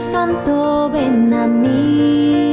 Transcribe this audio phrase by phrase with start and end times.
[0.00, 2.49] Santo, ven a mí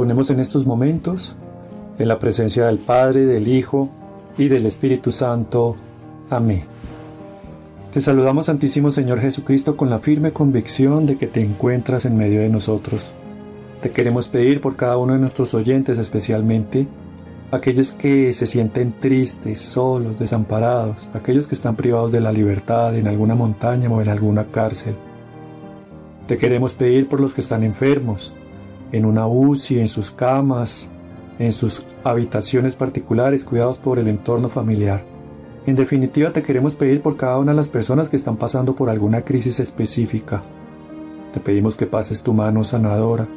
[0.00, 1.36] ponemos en estos momentos
[1.98, 3.90] en la presencia del Padre, del Hijo
[4.38, 5.76] y del Espíritu Santo.
[6.30, 6.62] Amén.
[7.92, 12.40] Te saludamos Santísimo Señor Jesucristo con la firme convicción de que te encuentras en medio
[12.40, 13.12] de nosotros.
[13.82, 16.88] Te queremos pedir por cada uno de nuestros oyentes especialmente,
[17.50, 23.06] aquellos que se sienten tristes, solos, desamparados, aquellos que están privados de la libertad en
[23.06, 24.94] alguna montaña o en alguna cárcel.
[26.26, 28.32] Te queremos pedir por los que están enfermos,
[28.92, 30.88] en una UCI, en sus camas,
[31.38, 35.04] en sus habitaciones particulares, cuidados por el entorno familiar.
[35.66, 38.90] En definitiva, te queremos pedir por cada una de las personas que están pasando por
[38.90, 40.42] alguna crisis específica.
[41.32, 43.28] Te pedimos que pases tu mano sanadora,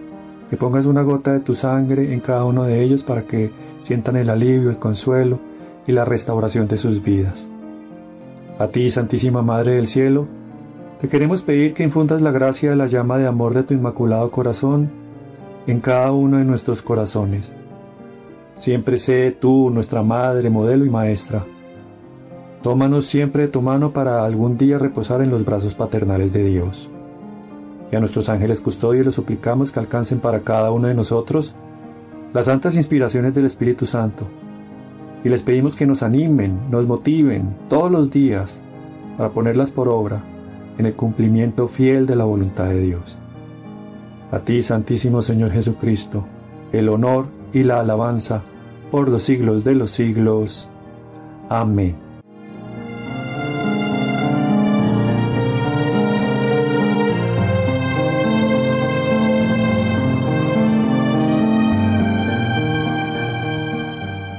[0.49, 4.15] que pongas una gota de tu sangre en cada uno de ellos para que sientan
[4.15, 5.39] el alivio, el consuelo
[5.85, 7.49] y la restauración de sus vidas.
[8.59, 10.27] A ti, Santísima Madre del Cielo,
[10.99, 14.31] te queremos pedir que infundas la gracia de la llama de amor de tu Inmaculado
[14.31, 15.02] Corazón
[15.67, 17.51] en cada uno de nuestros corazones.
[18.55, 21.45] Siempre sé tú nuestra Madre, modelo y Maestra.
[22.61, 26.89] Tómanos siempre de tu mano para algún día reposar en los brazos paternales de Dios.
[27.91, 31.55] Y a nuestros ángeles custodios les suplicamos que alcancen para cada uno de nosotros
[32.33, 34.27] las santas inspiraciones del Espíritu Santo.
[35.23, 38.61] Y les pedimos que nos animen, nos motiven todos los días
[39.17, 40.23] para ponerlas por obra
[40.77, 43.17] en el cumplimiento fiel de la voluntad de Dios.
[44.33, 46.25] A ti, Santísimo Señor Jesucristo,
[46.71, 48.41] el honor y la alabanza
[48.89, 50.69] por los siglos de los siglos.
[51.49, 51.95] Amén.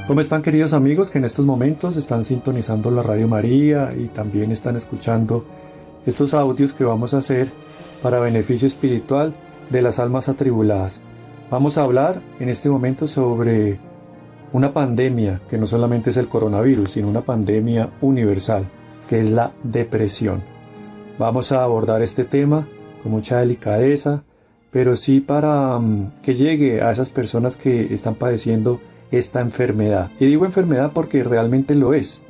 [0.09, 4.51] ¿Cómo están queridos amigos que en estos momentos están sintonizando la Radio María y también
[4.51, 5.45] están escuchando
[6.05, 7.49] estos audios que vamos a hacer
[8.03, 9.35] para beneficio espiritual
[9.75, 11.01] de las almas atribuladas.
[11.51, 13.79] Vamos a hablar en este momento sobre
[14.53, 18.65] una pandemia que no solamente es el coronavirus, sino una pandemia universal,
[19.09, 20.45] que es la depresión.
[21.19, 22.69] Vamos a abordar este tema
[23.03, 24.23] con mucha delicadeza,
[24.71, 28.81] pero sí para um, que llegue a esas personas que están padeciendo
[29.11, 30.13] esta enfermedad.
[30.21, 32.23] Y digo enfermedad porque realmente lo es.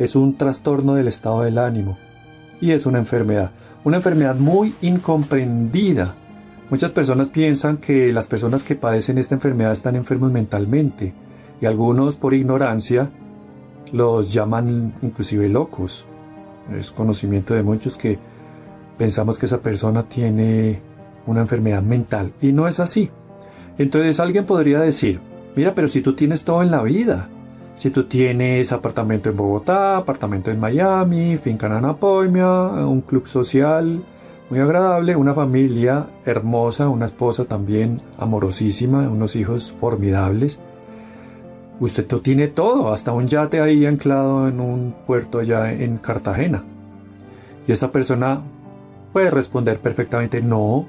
[0.00, 1.96] Es un trastorno del estado del ánimo.
[2.60, 3.52] Y es una enfermedad.
[3.84, 6.16] Una enfermedad muy incomprendida
[6.72, 11.12] Muchas personas piensan que las personas que padecen esta enfermedad están enfermos mentalmente
[11.60, 13.10] y algunos por ignorancia
[13.92, 16.06] los llaman inclusive locos.
[16.74, 18.18] Es conocimiento de muchos que
[18.96, 20.80] pensamos que esa persona tiene
[21.26, 23.10] una enfermedad mental y no es así.
[23.76, 25.20] Entonces alguien podría decir,
[25.54, 27.28] mira, pero si tú tienes todo en la vida,
[27.74, 32.48] si tú tienes apartamento en Bogotá, apartamento en Miami, finca en Anapoimia,
[32.86, 34.02] un club social,
[34.50, 40.60] muy agradable, una familia hermosa, una esposa también amorosísima, unos hijos formidables.
[41.80, 46.64] Usted tiene todo, hasta un yate ahí anclado en un puerto allá en Cartagena.
[47.66, 48.42] Y esta persona
[49.12, 50.86] puede responder perfectamente, no,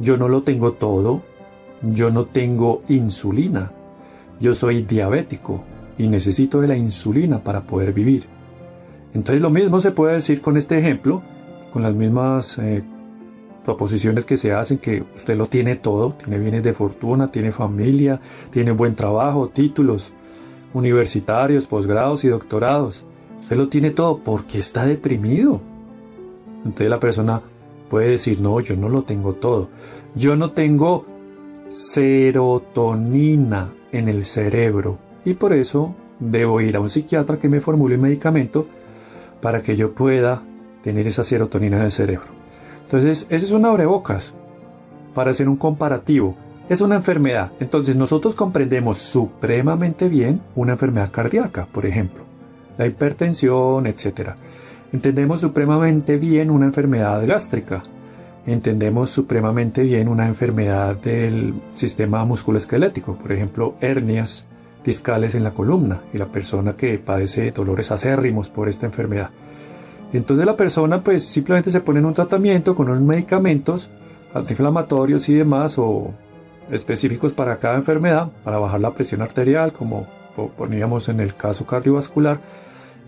[0.00, 1.22] yo no lo tengo todo,
[1.82, 3.72] yo no tengo insulina,
[4.40, 5.62] yo soy diabético
[5.98, 8.26] y necesito de la insulina para poder vivir.
[9.14, 11.22] Entonces lo mismo se puede decir con este ejemplo
[11.74, 12.84] con las mismas eh,
[13.64, 18.20] proposiciones que se hacen, que usted lo tiene todo, tiene bienes de fortuna, tiene familia,
[18.50, 20.12] tiene buen trabajo, títulos
[20.72, 23.04] universitarios, posgrados y doctorados.
[23.40, 25.60] Usted lo tiene todo porque está deprimido.
[26.58, 27.42] Entonces la persona
[27.90, 29.68] puede decir, no, yo no lo tengo todo.
[30.14, 31.06] Yo no tengo
[31.70, 37.96] serotonina en el cerebro y por eso debo ir a un psiquiatra que me formule
[37.96, 38.68] un medicamento
[39.40, 40.40] para que yo pueda
[40.84, 42.28] tener esa serotonina en el cerebro.
[42.84, 44.34] Entonces, eso es un abrebocas
[45.14, 46.36] para hacer un comparativo.
[46.68, 47.52] Es una enfermedad.
[47.58, 52.24] Entonces, nosotros comprendemos supremamente bien una enfermedad cardíaca, por ejemplo,
[52.76, 54.32] la hipertensión, etc.
[54.92, 57.82] Entendemos supremamente bien una enfermedad gástrica.
[58.46, 64.44] Entendemos supremamente bien una enfermedad del sistema musculoesquelético, por ejemplo, hernias
[64.84, 69.30] discales en la columna y la persona que padece dolores acérrimos por esta enfermedad.
[70.18, 73.90] Entonces la persona pues simplemente se pone en un tratamiento con unos medicamentos
[74.32, 76.14] antiinflamatorios y demás o
[76.70, 80.06] específicos para cada enfermedad, para bajar la presión arterial, como
[80.56, 82.40] poníamos en el caso cardiovascular,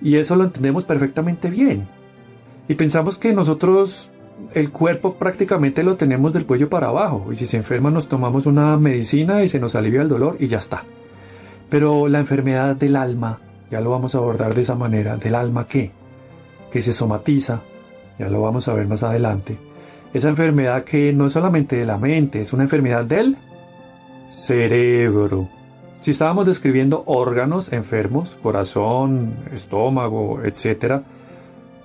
[0.01, 1.89] y eso lo entendemos perfectamente bien.
[2.69, 4.11] Y pensamos que nosotros
[4.53, 8.47] el cuerpo prácticamente lo tenemos del cuello para abajo, y si se enferma nos tomamos
[8.47, 10.85] una medicina y se nos alivia el dolor y ya está.
[11.71, 15.67] Pero la enfermedad del alma, ya lo vamos a abordar de esa manera, del alma
[15.67, 15.93] qué,
[16.71, 17.63] que se somatiza,
[18.19, 19.59] ya lo vamos a ver más adelante,
[20.13, 23.37] esa enfermedad que no es solamente de la mente, es una enfermedad del
[24.29, 25.49] cerebro.
[25.99, 31.03] Si estábamos describiendo órganos enfermos, corazón, estómago, etc.,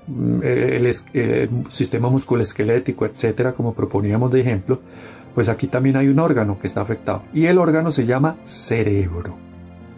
[0.07, 4.79] mm, el, el sistema musculoesquelético, etcétera, como proponíamos de ejemplo,
[5.33, 9.37] pues aquí también hay un órgano que está afectado y el órgano se llama cerebro.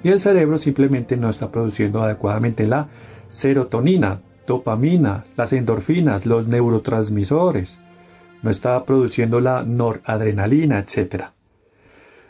[0.03, 2.87] Y el cerebro simplemente no está produciendo adecuadamente la
[3.29, 7.79] serotonina, dopamina, las endorfinas, los neurotransmisores
[8.43, 11.25] no está produciendo la noradrenalina, etc.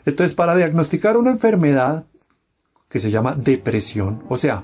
[0.06, 2.04] Entonces, para diagnosticar una enfermedad
[2.88, 4.62] que se llama depresión, o sea,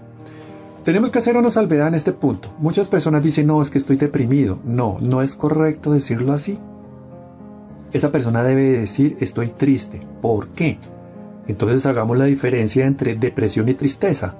[0.84, 2.54] tenemos que hacer una salvedad en este punto.
[2.58, 4.58] Muchas personas dicen, no, es que estoy deprimido.
[4.64, 6.58] No, no es correcto decirlo así.
[7.92, 10.06] Esa persona debe decir, estoy triste.
[10.22, 10.78] ¿Por qué?
[11.48, 14.36] Entonces hagamos la diferencia entre depresión y tristeza.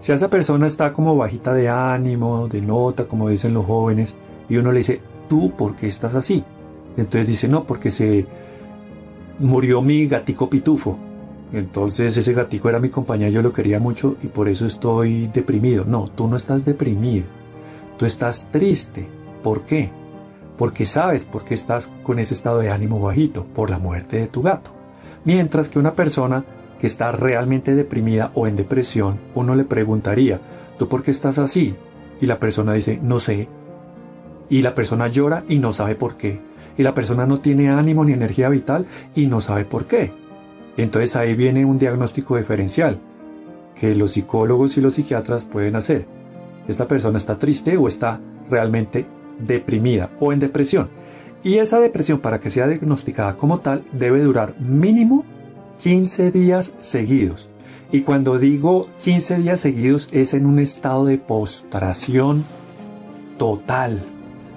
[0.00, 4.14] Si esa persona está como bajita de ánimo, de nota, como dicen los jóvenes,
[4.48, 6.44] y uno le dice, ¿tú por qué estás así?
[6.96, 8.26] Entonces dice, no, porque se
[9.38, 10.98] murió mi gatico pitufo.
[11.52, 15.84] Entonces ese gatico era mi compañía, yo lo quería mucho y por eso estoy deprimido.
[15.86, 17.26] No, tú no estás deprimido,
[17.98, 19.08] tú estás triste.
[19.42, 19.90] ¿Por qué?
[20.56, 24.26] Porque sabes por qué estás con ese estado de ánimo bajito, por la muerte de
[24.26, 24.70] tu gato.
[25.24, 26.44] Mientras que una persona
[26.78, 30.40] que está realmente deprimida o en depresión, uno le preguntaría,
[30.78, 31.74] ¿tú por qué estás así?
[32.20, 33.48] Y la persona dice, no sé,
[34.48, 36.40] y la persona llora y no sabe por qué.
[36.78, 40.12] Y la persona no tiene ánimo ni energía vital y no sabe por qué.
[40.76, 42.98] Entonces ahí viene un diagnóstico diferencial
[43.74, 46.06] que los psicólogos y los psiquiatras pueden hacer.
[46.68, 48.20] Esta persona está triste o está
[48.50, 49.06] realmente
[49.38, 50.88] deprimida o en depresión.
[51.42, 55.24] Y esa depresión para que sea diagnosticada como tal debe durar mínimo
[55.82, 57.48] 15 días seguidos.
[57.92, 62.44] Y cuando digo 15 días seguidos es en un estado de postración
[63.38, 64.02] total,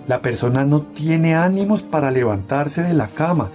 [0.07, 3.50] la persona no tiene ánimos para levantarse de la cama.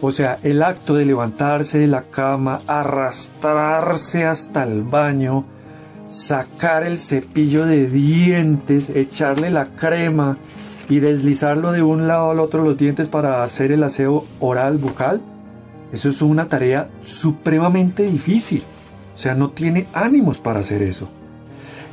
[0.00, 5.44] O sea, el acto de levantarse de la cama, arrastrarse hasta el baño,
[6.06, 10.38] sacar el cepillo de dientes, echarle la crema
[10.88, 15.20] y deslizarlo de un lado al otro los dientes para hacer el aseo oral bucal,
[15.92, 18.64] eso es una tarea supremamente difícil.
[19.14, 21.08] O sea, no tiene ánimos para hacer eso.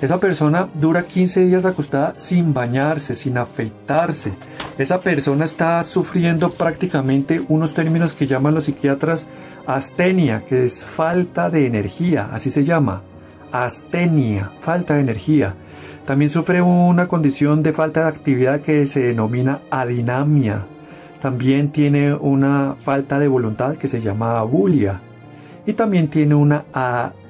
[0.02, 4.34] Esa persona dura 15 días acostada sin bañarse, sin afeitarse.
[4.78, 9.28] Esa persona está sufriendo prácticamente unos términos que llaman los psiquiatras
[9.66, 13.02] astenia, que es falta de energía, así se llama.
[13.52, 15.56] Astenia, falta de energía.
[16.06, 20.68] También sufre una condición de falta de actividad que se denomina adinamia.
[21.22, 25.02] También tiene una falta de voluntad que se llama abulia.
[25.66, 26.66] Y también tiene una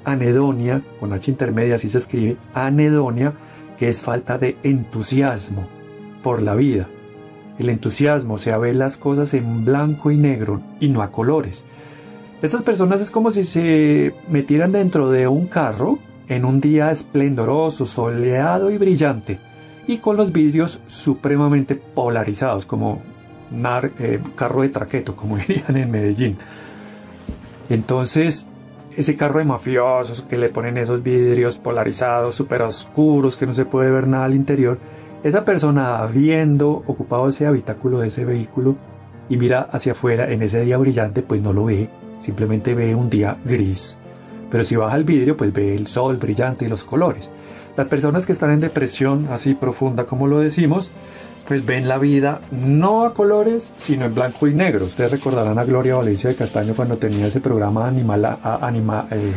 [0.03, 3.33] anedonia, con H intermedia así se escribe, anedonia,
[3.77, 5.67] que es falta de entusiasmo
[6.21, 6.87] por la vida.
[7.57, 11.65] El entusiasmo, o sea, ver las cosas en blanco y negro y no a colores.
[12.41, 17.85] Estas personas es como si se metieran dentro de un carro en un día esplendoroso,
[17.85, 19.39] soleado y brillante,
[19.87, 23.01] y con los vidrios supremamente polarizados, como
[23.99, 26.37] eh, carro de traqueto, como dirían en Medellín.
[27.69, 28.45] Entonces,
[28.95, 33.65] ese carro de mafiosos que le ponen esos vidrios polarizados, súper oscuros, que no se
[33.65, 34.79] puede ver nada al interior,
[35.23, 38.75] esa persona viendo ocupado ese habitáculo de ese vehículo
[39.29, 41.89] y mira hacia afuera en ese día brillante, pues no lo ve,
[42.19, 43.97] simplemente ve un día gris.
[44.49, 47.31] Pero si baja el vidrio, pues ve el sol brillante y los colores.
[47.75, 50.89] Las personas que están en depresión así profunda como lo decimos,
[51.47, 54.85] pues ven la vida no a colores, sino en blanco y negro.
[54.85, 59.31] Ustedes recordarán a Gloria Valencia de Castaño cuando tenía ese programa Animal, anima, eh,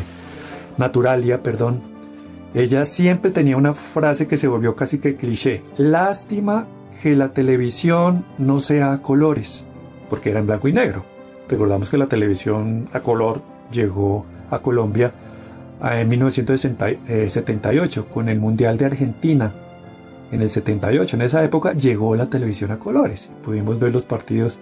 [0.76, 1.82] Naturalia, perdón.
[2.52, 5.62] Ella siempre tenía una frase que se volvió casi que cliché.
[5.76, 6.66] Lástima
[7.00, 9.64] que la televisión no sea a colores,
[10.08, 11.04] porque era en blanco y negro.
[11.48, 13.40] Recordamos que la televisión a color
[13.70, 15.12] llegó a Colombia
[15.80, 19.54] eh, en 1978 con el Mundial de Argentina
[20.30, 21.16] en el 78.
[21.16, 23.30] En esa época llegó la televisión a colores.
[23.42, 24.58] Pudimos ver los partidos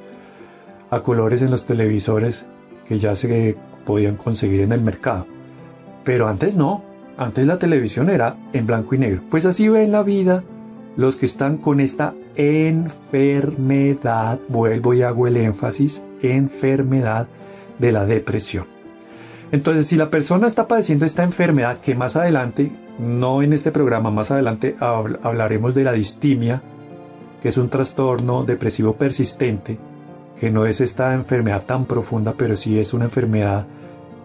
[0.91, 2.45] a colores en los televisores
[2.87, 5.27] que ya se podían conseguir en el mercado.
[6.05, 6.83] Pero antes no,
[7.17, 9.23] antes la televisión era en blanco y negro.
[9.31, 10.43] Pues así ven la vida
[10.97, 17.29] los que están con esta enfermedad, vuelvo y hago el énfasis, enfermedad
[17.79, 18.67] de la depresión.
[19.53, 24.11] Entonces, si la persona está padeciendo esta enfermedad, que más adelante, no en este programa,
[24.11, 26.63] más adelante hablaremos de la distimia,
[27.41, 29.79] que es un trastorno depresivo persistente,
[30.39, 33.67] que no es esta enfermedad tan profunda, pero sí es una enfermedad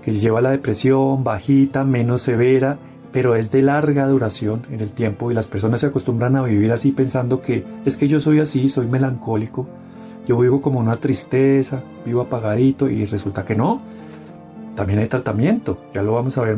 [0.01, 2.77] que lleva a la depresión bajita, menos severa,
[3.11, 6.71] pero es de larga duración en el tiempo y las personas se acostumbran a vivir
[6.71, 9.67] así pensando que es que yo soy así, soy melancólico,
[10.27, 13.81] yo vivo como una tristeza, vivo apagadito y resulta que no.
[14.75, 16.57] También hay tratamiento, ya lo vamos a ver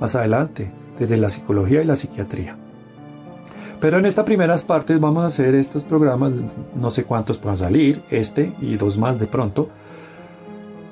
[0.00, 2.56] más adelante, desde la psicología y la psiquiatría.
[3.80, 6.32] Pero en estas primeras partes vamos a hacer estos programas,
[6.74, 9.68] no sé cuántos puedan salir, este y dos más de pronto,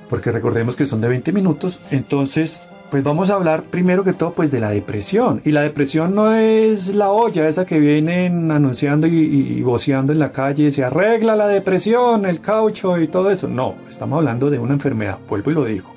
[0.09, 4.35] porque recordemos que son de 20 minutos, entonces pues vamos a hablar primero que todo
[4.35, 5.41] pues de la depresión.
[5.45, 10.21] Y la depresión no es la olla esa que vienen anunciando y, y, voceando en
[10.21, 13.49] la calle, se arregla la depresión, el caucho y todo eso.
[13.49, 15.93] No, estamos hablando de una enfermedad, vuelvo y lo digo.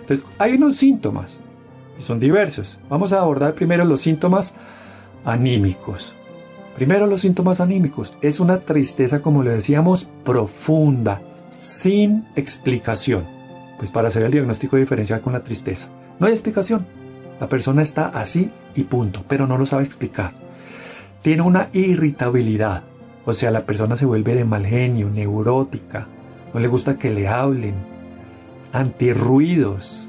[0.00, 1.40] Entonces hay unos síntomas,
[1.98, 2.78] y son diversos.
[2.88, 4.54] Vamos a abordar primero los síntomas
[5.24, 6.14] anímicos.
[6.74, 8.14] Primero los síntomas anímicos.
[8.20, 11.22] Es una tristeza, como le decíamos, profunda,
[11.58, 13.26] sin explicación.
[13.78, 15.88] Pues para hacer el diagnóstico diferencial con la tristeza.
[16.18, 16.86] No hay explicación.
[17.40, 20.32] La persona está así y punto, pero no lo sabe explicar.
[21.22, 22.84] Tiene una irritabilidad.
[23.24, 26.06] O sea, la persona se vuelve de mal genio, neurótica.
[26.52, 27.74] No le gusta que le hablen.
[28.72, 30.08] Antirruidos.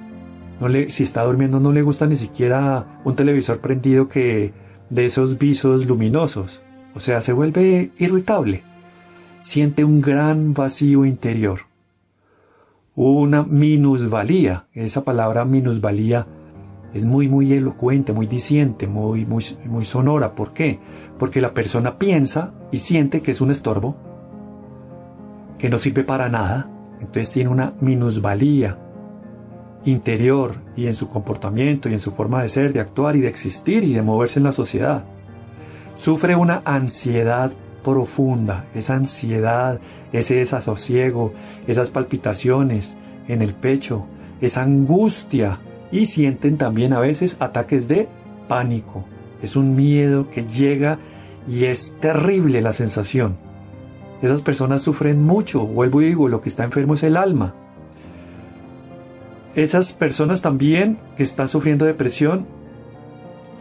[0.60, 4.54] No le, si está durmiendo no le gusta ni siquiera un televisor prendido que
[4.90, 6.62] de esos visos luminosos,
[6.94, 8.64] o sea, se vuelve irritable,
[9.42, 11.62] siente un gran vacío interior,
[12.96, 16.26] una minusvalía, esa palabra minusvalía
[16.94, 20.80] es muy muy elocuente, muy diciente, muy, muy, muy sonora, ¿por qué?
[21.20, 23.98] Porque la persona piensa y siente que es un estorbo,
[25.58, 26.70] que no sirve para nada,
[27.02, 28.80] entonces tiene una minusvalía,
[29.86, 33.28] interior y en su comportamiento y en su forma de ser, de actuar y de
[33.28, 35.06] existir y de moverse en la sociedad.
[35.96, 39.80] Sufre una ansiedad profunda, esa ansiedad,
[40.12, 41.34] ese desasosiego,
[41.68, 42.96] esas palpitaciones
[43.28, 44.08] en el pecho,
[44.42, 45.62] esa angustia
[45.92, 48.10] y sienten también a veces ataques de
[48.48, 49.06] pánico.
[49.42, 50.98] Es un miedo que llega
[51.48, 53.38] y es terrible la sensación.
[54.22, 57.54] Esas personas sufren mucho, vuelvo y digo, lo que está enfermo es el alma,
[59.56, 62.46] esas personas también que están sufriendo depresión,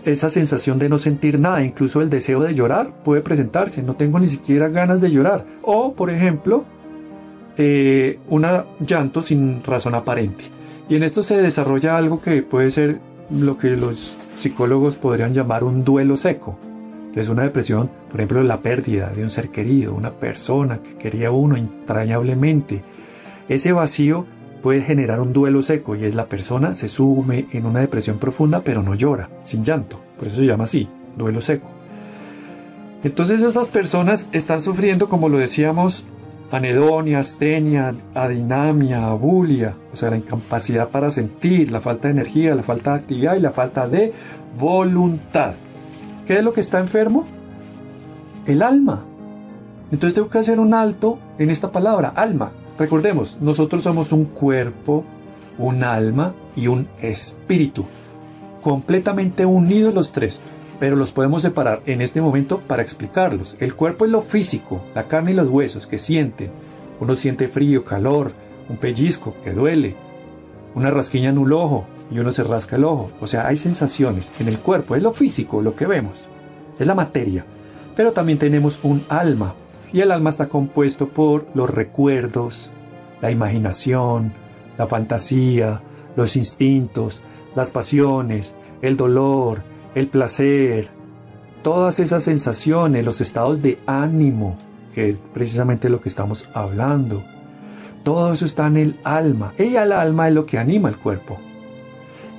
[0.04, 4.18] esa sensación de no sentir nada, incluso el deseo de llorar puede presentarse, no tengo
[4.18, 5.46] ni siquiera ganas de llorar.
[5.62, 6.64] O, por ejemplo,
[7.56, 8.44] eh, un
[8.80, 10.44] llanto sin razón aparente.
[10.88, 15.64] Y en esto se desarrolla algo que puede ser lo que los psicólogos podrían llamar
[15.64, 16.58] un duelo seco.
[17.06, 21.30] Entonces una depresión, por ejemplo, la pérdida de un ser querido, una persona que quería
[21.30, 22.82] uno entrañablemente.
[23.48, 24.26] Ese vacío
[24.64, 28.62] puede generar un duelo seco y es la persona se sume en una depresión profunda
[28.64, 30.00] pero no llora, sin llanto.
[30.16, 31.68] Por eso se llama así, duelo seco.
[33.02, 36.06] Entonces esas personas están sufriendo, como lo decíamos,
[36.50, 42.62] anedonia, astenia, adinamia, abulia, o sea, la incapacidad para sentir, la falta de energía, la
[42.62, 44.14] falta de actividad y la falta de
[44.58, 45.56] voluntad.
[46.26, 47.26] ¿Qué es lo que está enfermo?
[48.46, 49.04] El alma.
[49.92, 52.52] Entonces tengo que hacer un alto en esta palabra, alma.
[52.78, 55.04] Recordemos, nosotros somos un cuerpo,
[55.58, 57.84] un alma y un espíritu,
[58.62, 60.40] completamente unidos los tres,
[60.80, 63.56] pero los podemos separar en este momento para explicarlos.
[63.60, 66.50] El cuerpo es lo físico, la carne y los huesos que sienten.
[67.00, 68.32] Uno siente frío, calor,
[68.68, 69.94] un pellizco que duele,
[70.74, 73.10] una rasquiña en un ojo y uno se rasca el ojo.
[73.20, 76.26] O sea, hay sensaciones en el cuerpo, es lo físico, lo que vemos,
[76.78, 77.44] es la materia.
[77.94, 79.54] Pero también tenemos un alma,
[79.94, 82.72] y el alma está compuesto por los recuerdos,
[83.22, 84.34] la imaginación,
[84.76, 85.82] la fantasía,
[86.16, 87.22] los instintos,
[87.54, 89.62] las pasiones, el dolor,
[89.94, 90.88] el placer,
[91.62, 94.58] todas esas sensaciones, los estados de ánimo,
[94.92, 97.22] que es precisamente lo que estamos hablando.
[98.02, 99.54] Todo eso está en el alma.
[99.56, 101.38] Y el alma es lo que anima el cuerpo.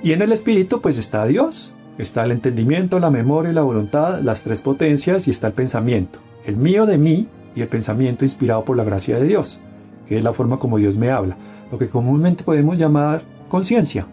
[0.03, 1.74] Y en el espíritu pues está Dios.
[1.97, 6.19] Está el entendimiento, la memoria, la voluntad, las tres potencias y está el pensamiento.
[6.43, 9.59] El mío de mí y el pensamiento inspirado por la gracia de Dios,
[10.05, 11.38] que es la forma como Dios me habla,
[11.71, 14.05] lo que comúnmente podemos llamar conciencia,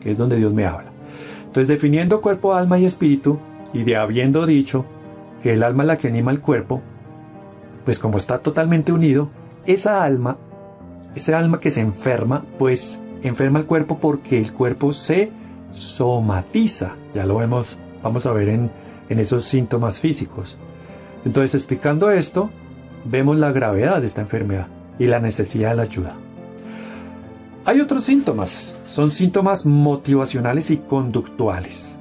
[0.00, 0.90] que es donde Dios me habla.
[1.46, 3.38] Entonces, definiendo cuerpo, alma y espíritu,
[3.72, 4.84] y de habiendo dicho
[5.42, 6.82] que el alma es la que anima el cuerpo,
[7.84, 9.30] pues como está totalmente unido,
[9.66, 10.38] esa alma,
[11.14, 15.30] esa alma que se enferma, pues enferma el cuerpo porque el cuerpo se
[15.72, 16.96] somatiza.
[17.14, 18.70] Ya lo vemos, vamos a ver en,
[19.08, 20.56] en esos síntomas físicos.
[21.24, 22.50] Entonces, explicando esto,
[23.08, 26.16] vemos la gravedad de esta enfermedad y la necesidad de la ayuda.
[27.64, 31.96] Hay otros síntomas, son síntomas motivacionales y conductuales.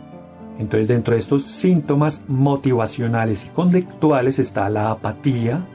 [0.60, 5.66] Entonces dentro de estos síntomas motivacionales y conductuales está la apatía,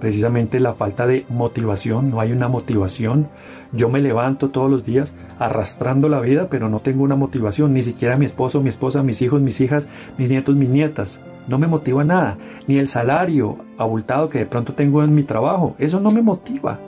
[0.00, 3.28] precisamente la falta de motivación, no hay una motivación.
[3.72, 7.82] Yo me levanto todos los días arrastrando la vida, pero no tengo una motivación, ni
[7.82, 9.86] siquiera mi esposo, mi esposa, mis hijos, mis hijas,
[10.16, 11.20] mis nietos, mis nietas.
[11.48, 15.74] No me motiva nada, ni el salario abultado que de pronto tengo en mi trabajo,
[15.78, 16.80] eso no me motiva.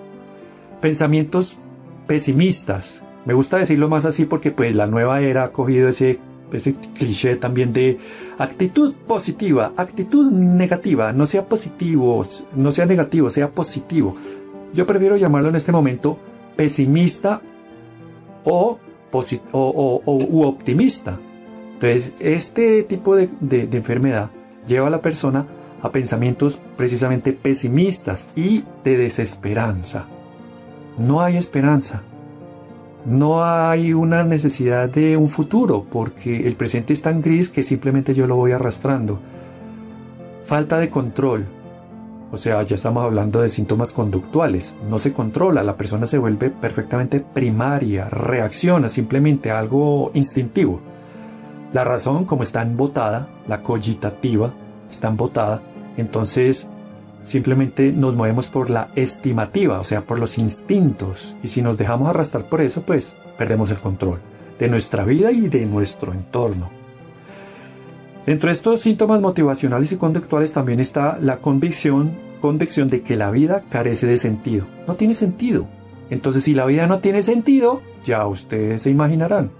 [0.81, 1.59] Pensamientos
[2.07, 6.19] pesimistas, me gusta decirlo más así porque pues la nueva era ha cogido ese
[6.53, 7.99] ese cliché también de
[8.39, 14.15] actitud positiva, actitud negativa, no sea positivo, no sea negativo, sea positivo.
[14.75, 16.19] Yo prefiero llamarlo en este momento
[16.57, 17.41] pesimista
[18.45, 18.79] o,
[19.13, 20.03] o,
[20.47, 21.19] optimista.
[21.75, 24.31] Entonces, este tipo de, de enfermedad
[24.67, 25.47] lleva a la persona
[25.83, 30.07] a pensamientos precisamente pesimistas y de desesperanza.
[30.97, 32.03] No hay esperanza
[33.05, 38.15] no hay una necesidad de un futuro, porque el presente es tan gris que simplemente
[38.15, 39.19] yo lo voy arrastrando.
[40.45, 41.45] Falta de control.
[42.31, 44.75] O sea, ya estamos hablando de síntomas conductuales.
[44.89, 50.81] No se controla, la persona se vuelve perfectamente primaria, reacciona simplemente a algo instintivo.
[51.73, 54.53] La razón, como está embotada, la cogitativa,
[54.91, 55.63] está embotada,
[55.97, 56.69] entonces
[57.25, 61.37] Simplemente nos movemos por la estimativa, o sea, por los instintos.
[61.43, 64.19] Y si nos dejamos arrastrar por eso, pues perdemos el control
[64.59, 66.71] de nuestra vida y de nuestro entorno.
[68.27, 73.31] Dentro de estos síntomas motivacionales y conductuales también está la convicción, convicción de que la
[73.31, 74.67] vida carece de sentido.
[74.87, 75.67] No tiene sentido.
[76.11, 79.51] Entonces, si la vida no tiene sentido, ya ustedes se imaginarán.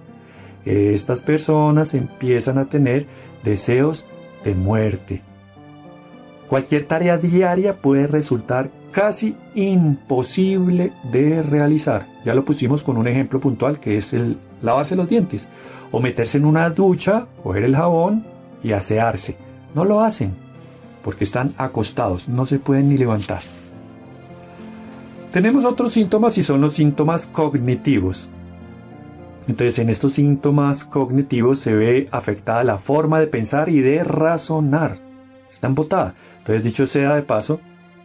[0.65, 3.05] Estas personas empiezan a tener
[3.43, 4.05] deseos
[4.43, 5.21] de muerte,
[6.53, 12.05] Cualquier tarea diaria puede resultar casi imposible de realizar.
[12.25, 15.47] Ya lo pusimos con un ejemplo puntual que es el lavarse los dientes
[15.91, 18.23] o meterse en una ducha, coger el jabón
[18.61, 19.35] y asearse.
[19.73, 20.35] No lo hacen
[21.03, 23.41] porque están acostados, no se pueden ni levantar.
[25.31, 28.27] Tenemos otros síntomas y son los síntomas cognitivos.
[29.47, 34.99] Entonces en estos síntomas cognitivos se ve afectada la forma de pensar y de razonar.
[35.49, 36.15] Está embotada.
[36.39, 37.59] Entonces, dicho sea de paso,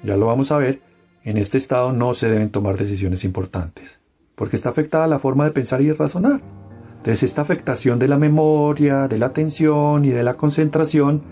[0.04, 0.80] ya lo vamos a ver,
[1.24, 4.00] en este estado no se deben tomar decisiones importantes,
[4.34, 6.40] porque está afectada la forma de pensar y razonar.
[6.98, 11.22] Entonces, esta afectación de la memoria, de la atención y de la concentración,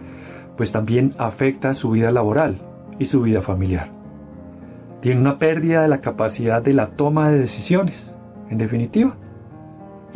[0.57, 2.61] pues también afecta su vida laboral
[2.99, 3.93] y su vida familiar.
[5.01, 8.17] Tiene una pérdida de la capacidad de la toma de decisiones,
[8.49, 9.17] en definitiva.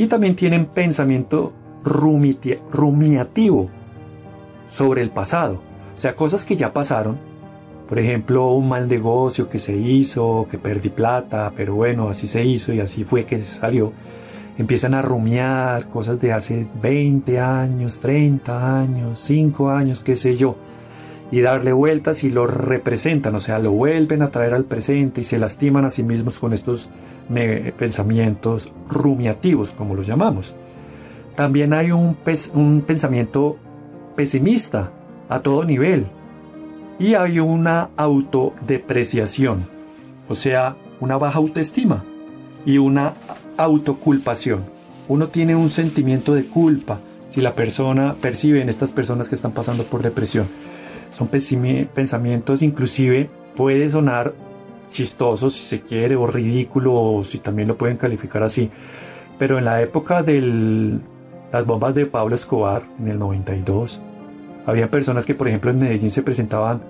[0.01, 1.53] Y también tienen pensamiento
[1.85, 3.69] rumiativo
[4.67, 5.61] sobre el pasado,
[5.95, 7.19] o sea, cosas que ya pasaron.
[7.87, 12.43] Por ejemplo, un mal negocio que se hizo, que perdí plata, pero bueno, así se
[12.43, 13.93] hizo y así fue que salió.
[14.57, 20.57] Empiezan a rumiar cosas de hace 20 años, 30 años, 5 años, qué sé yo.
[21.31, 25.25] Y darle vueltas y lo representan, o sea, lo vuelven a traer al presente y
[25.25, 26.89] se lastiman a sí mismos con estos
[27.77, 30.55] pensamientos rumiativos, como los llamamos.
[31.37, 32.17] También hay un,
[32.83, 33.57] pensamiento
[34.17, 34.93] pesimista,
[35.29, 36.07] a todo nivel.
[36.99, 39.65] Y hay una autodepreciación,
[40.29, 42.05] o sea, una baja autoestima
[42.67, 43.15] y una
[43.57, 44.65] autoculpación.
[45.09, 46.99] Uno tiene un sentimiento de culpa
[47.31, 50.47] si la persona percibe en estas personas que están pasando por depresión.
[51.11, 54.33] Son pensamientos inclusive puede sonar
[54.91, 58.71] chistosos si se quiere o ridículo si también lo pueden calificar así.
[59.39, 61.01] Pero en la época de
[61.53, 64.01] las bombas de Pablo Escobar en el 92
[64.67, 66.83] había personas que, por ejemplo, en Medellín se presentaban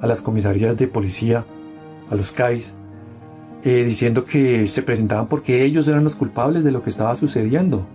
[0.00, 1.44] a las comisarías de policía,
[2.10, 2.72] a los CAIs,
[3.64, 7.86] eh, diciendo que se presentaban porque ellos eran los culpables de lo que estaba sucediendo.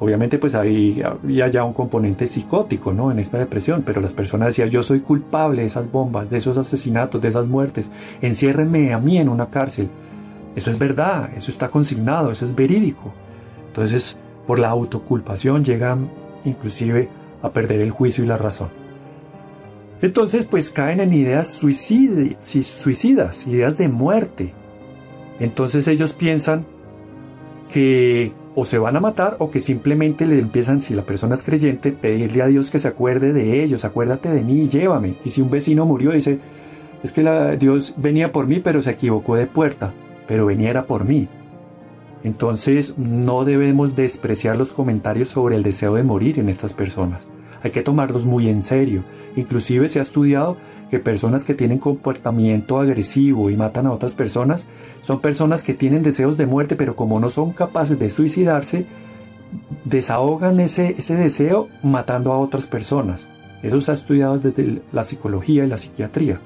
[0.00, 3.12] Obviamente pues ahí había ya un componente psicótico, ¿no?
[3.12, 6.56] En esta depresión, pero las personas decían, yo soy culpable de esas bombas, de esos
[6.56, 7.90] asesinatos, de esas muertes,
[8.22, 9.90] enciérrenme a mí en una cárcel.
[10.56, 13.12] Eso es verdad, eso está consignado, eso es verídico.
[13.66, 16.10] Entonces, por la autoculpación llegan
[16.46, 17.10] inclusive
[17.42, 18.70] a perder el juicio y la razón.
[20.00, 24.54] Entonces, pues caen en ideas suicidas, ideas de muerte.
[25.40, 26.64] Entonces ellos piensan
[27.68, 31.44] que o se van a matar o que simplemente le empiezan, si la persona es
[31.44, 35.14] creyente, pedirle a Dios que se acuerde de ellos, acuérdate de mí y llévame.
[35.24, 36.38] Y si un vecino murió, dice,
[37.02, 39.94] es que Dios venía por mí, pero se equivocó de puerta,
[40.26, 41.28] pero venía por mí.
[42.22, 47.28] Entonces no debemos despreciar los comentarios sobre el deseo de morir en estas personas.
[47.62, 49.04] Hay que tomarlos muy en serio.
[49.36, 50.56] Inclusive se ha estudiado
[50.90, 54.66] que personas que tienen comportamiento agresivo y matan a otras personas
[55.02, 58.86] son personas que tienen deseos de muerte, pero como no son capaces de suicidarse,
[59.84, 63.28] desahogan ese, ese deseo matando a otras personas.
[63.62, 66.40] Eso se ha estudiado desde la psicología y la psiquiatría.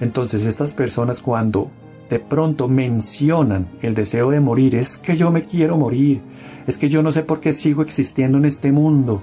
[0.00, 1.70] Entonces estas personas cuando
[2.10, 6.20] de pronto mencionan el deseo de morir, es que yo me quiero morir,
[6.66, 9.22] es que yo no sé por qué sigo existiendo en este mundo.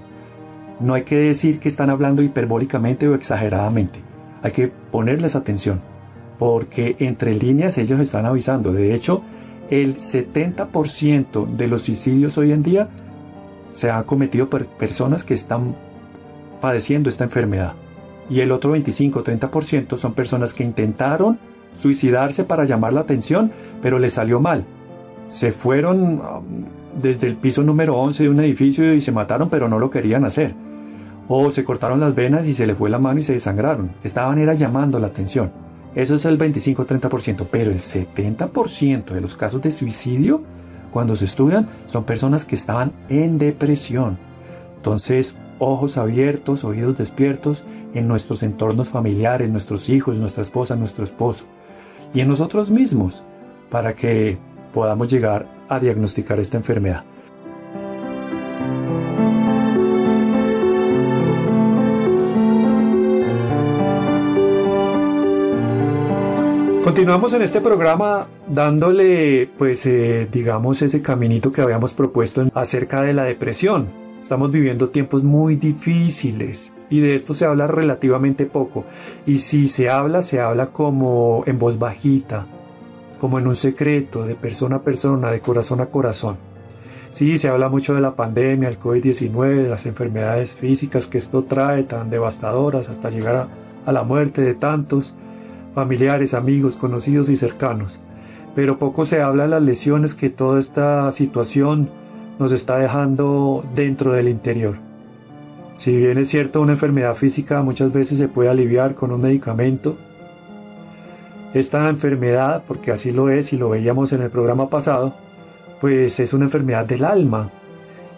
[0.80, 4.00] No hay que decir que están hablando hiperbólicamente o exageradamente.
[4.42, 5.82] Hay que ponerles atención,
[6.38, 8.72] porque entre líneas ellos están avisando.
[8.72, 9.22] De hecho,
[9.68, 12.88] el 70% de los suicidios hoy en día
[13.70, 15.76] se han cometido por personas que están
[16.60, 17.74] padeciendo esta enfermedad.
[18.30, 21.38] Y el otro 25-30% son personas que intentaron
[21.74, 24.64] suicidarse para llamar la atención, pero les salió mal.
[25.26, 26.20] Se fueron um,
[27.00, 30.24] desde el piso número 11 de un edificio y se mataron, pero no lo querían
[30.24, 30.54] hacer.
[31.32, 33.92] O se cortaron las venas y se le fue la mano y se desangraron.
[34.02, 35.52] Estaban era llamando la atención.
[35.94, 40.42] Eso es el 25-30%, pero el 70% de los casos de suicidio,
[40.90, 44.18] cuando se estudian, son personas que estaban en depresión.
[44.74, 47.62] Entonces, ojos abiertos, oídos despiertos
[47.94, 51.44] en nuestros entornos familiares, nuestros hijos, nuestra esposa, nuestro esposo
[52.12, 53.22] y en nosotros mismos
[53.70, 54.38] para que
[54.72, 57.04] podamos llegar a diagnosticar esta enfermedad.
[66.90, 73.12] Continuamos en este programa dándole, pues, eh, digamos, ese caminito que habíamos propuesto acerca de
[73.12, 73.86] la depresión.
[74.20, 78.84] Estamos viviendo tiempos muy difíciles y de esto se habla relativamente poco.
[79.24, 82.48] Y si se habla, se habla como en voz bajita,
[83.20, 86.38] como en un secreto, de persona a persona, de corazón a corazón.
[87.12, 91.44] Sí, se habla mucho de la pandemia, el COVID-19, de las enfermedades físicas que esto
[91.44, 93.48] trae tan devastadoras hasta llegar a,
[93.86, 95.14] a la muerte de tantos
[95.74, 98.00] familiares, amigos, conocidos y cercanos.
[98.54, 101.88] Pero poco se habla de las lesiones que toda esta situación
[102.38, 104.76] nos está dejando dentro del interior.
[105.74, 109.96] Si bien es cierto una enfermedad física muchas veces se puede aliviar con un medicamento,
[111.54, 115.14] esta enfermedad, porque así lo es y lo veíamos en el programa pasado,
[115.80, 117.50] pues es una enfermedad del alma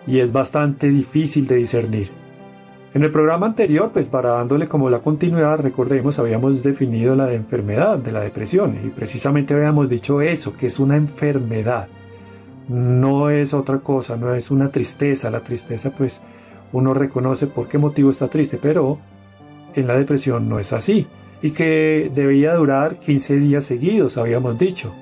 [0.06, 2.21] y es bastante difícil de discernir.
[2.94, 7.96] En el programa anterior, pues para dándole como la continuidad, recordemos, habíamos definido la enfermedad
[7.98, 11.88] de la depresión y precisamente habíamos dicho eso, que es una enfermedad.
[12.68, 15.31] No es otra cosa, no es una tristeza.
[15.31, 16.20] La tristeza pues
[16.72, 18.98] uno reconoce por qué motivo está triste, pero
[19.74, 21.07] en la depresión no es así
[21.42, 24.94] y que debía durar 15 días seguidos, habíamos dicho.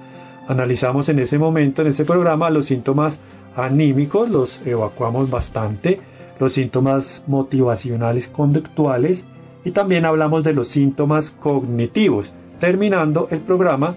[0.49, 3.19] Analizamos en ese momento, en ese programa, los síntomas
[3.55, 6.01] anímicos, los evacuamos bastante,
[6.41, 9.27] los síntomas motivacionales conductuales
[9.65, 13.95] y también hablamos de los síntomas cognitivos, terminando el programa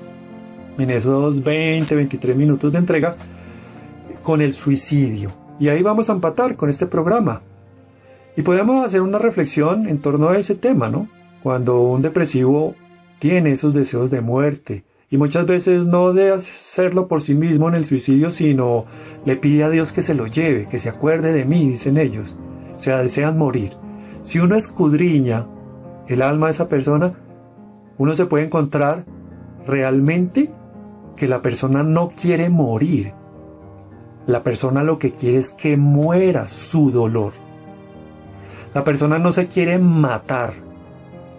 [0.77, 3.15] en esos 20-23 minutos de entrega
[4.21, 5.31] con el suicidio.
[5.57, 7.41] Y ahí vamos a empatar con este programa.
[8.35, 11.07] Y podemos hacer una reflexión en torno a ese tema, ¿no?
[11.41, 12.75] Cuando un depresivo
[13.19, 17.75] tiene esos deseos de muerte y muchas veces no de hacerlo por sí mismo en
[17.75, 18.81] el suicidio, sino
[19.25, 22.35] le pide a Dios que se lo lleve, que se acuerde de mí, dicen ellos.
[22.75, 23.73] O sea, desean morir.
[24.23, 25.45] Si uno escudriña
[26.07, 27.13] el alma de esa persona,
[27.99, 29.05] uno se puede encontrar
[29.67, 30.49] realmente
[31.15, 33.13] que la persona no quiere morir.
[34.25, 37.33] La persona lo que quiere es que muera su dolor.
[38.73, 40.53] La persona no se quiere matar.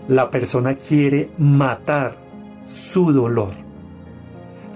[0.06, 2.14] La persona quiere matar
[2.62, 3.63] su dolor.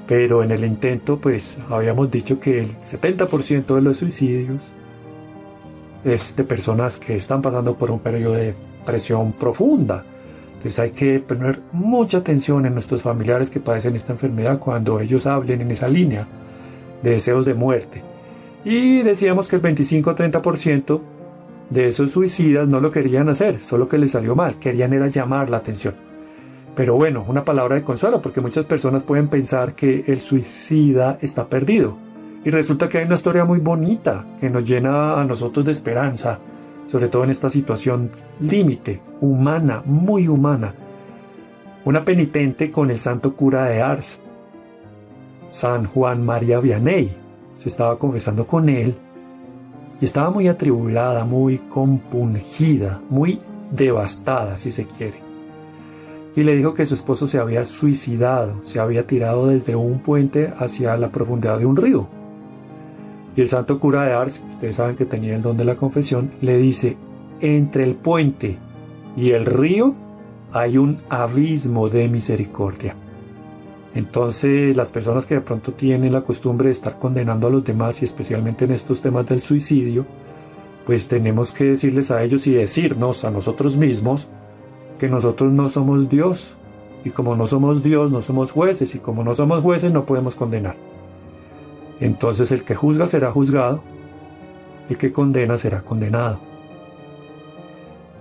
[0.08, 4.72] Pero en el intento, pues habíamos dicho que el 70% de los suicidios
[6.02, 8.54] es de personas que están pasando por un periodo de
[8.86, 10.06] presión profunda.
[10.54, 15.26] Entonces hay que poner mucha atención en nuestros familiares que padecen esta enfermedad cuando ellos
[15.26, 16.26] hablen en esa línea
[17.02, 18.02] de deseos de muerte.
[18.64, 21.00] Y decíamos que el 25-30%
[21.68, 25.50] de esos suicidas no lo querían hacer, solo que les salió mal, querían era llamar
[25.50, 26.07] la atención.
[26.78, 31.48] Pero bueno, una palabra de consuelo, porque muchas personas pueden pensar que el suicida está
[31.48, 31.96] perdido.
[32.44, 36.38] Y resulta que hay una historia muy bonita que nos llena a nosotros de esperanza,
[36.86, 40.72] sobre todo en esta situación límite, humana, muy humana.
[41.84, 44.20] Una penitente con el santo cura de Ars,
[45.50, 47.10] San Juan María Vianney,
[47.56, 48.94] se estaba confesando con él
[50.00, 53.40] y estaba muy atribulada, muy compungida, muy
[53.72, 55.27] devastada, si se quiere.
[56.38, 60.52] Y le dijo que su esposo se había suicidado, se había tirado desde un puente
[60.56, 62.06] hacia la profundidad de un río.
[63.34, 66.30] Y el santo cura de Ars, ustedes saben que tenía el don de la confesión,
[66.40, 66.96] le dice,
[67.40, 68.56] entre el puente
[69.16, 69.96] y el río
[70.52, 72.94] hay un abismo de misericordia.
[73.96, 78.00] Entonces las personas que de pronto tienen la costumbre de estar condenando a los demás
[78.00, 80.06] y especialmente en estos temas del suicidio,
[80.86, 84.28] pues tenemos que decirles a ellos y decirnos a nosotros mismos
[84.98, 86.56] que nosotros no somos Dios.
[87.04, 88.94] Y como no somos Dios, no somos jueces.
[88.94, 90.76] Y como no somos jueces, no podemos condenar.
[92.00, 93.82] Entonces el que juzga será juzgado.
[94.90, 96.40] El que condena será condenado.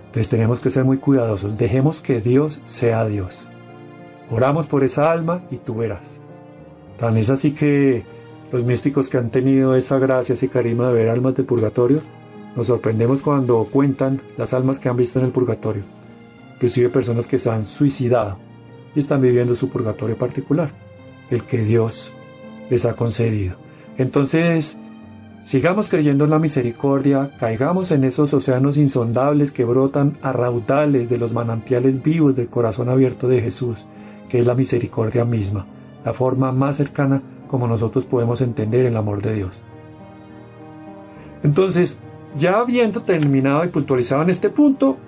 [0.06, 1.58] Entonces tenemos que ser muy cuidadosos.
[1.58, 3.46] Dejemos que Dios sea Dios.
[4.30, 6.20] Oramos por esa alma y tú verás.
[6.98, 8.04] Tan es así que
[8.52, 12.00] los místicos que han tenido esa gracia, ese carisma de ver almas de purgatorio,
[12.56, 15.82] nos sorprendemos cuando cuentan las almas que han visto en el purgatorio.
[16.58, 18.38] Inclusive personas que se han suicidado
[18.94, 20.72] y están viviendo su purgatorio particular,
[21.30, 22.12] el que Dios
[22.68, 23.56] les ha concedido.
[23.96, 24.76] Entonces,
[25.42, 31.18] sigamos creyendo en la misericordia, caigamos en esos océanos insondables que brotan a raudales de
[31.18, 33.86] los manantiales vivos del corazón abierto de Jesús
[34.28, 35.66] que es la misericordia misma,
[36.04, 39.62] la forma más cercana como nosotros podemos entender el amor de Dios.
[41.42, 41.98] Entonces,
[42.36, 44.98] ya habiendo terminado y puntualizado en este punto,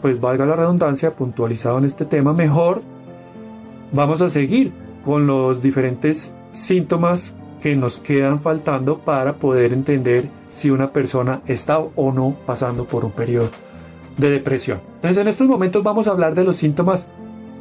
[0.00, 2.82] pues, valga la redundancia, puntualizado en este tema mejor,
[3.92, 4.72] vamos a seguir
[5.04, 11.78] con los diferentes síntomas que nos quedan faltando para poder entender si una persona está
[11.78, 13.50] o no pasando por un periodo
[14.16, 14.80] de depresión.
[14.96, 17.08] Entonces en estos momentos vamos a hablar de los síntomas